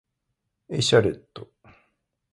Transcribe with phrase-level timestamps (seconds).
[0.67, 1.51] エシャレット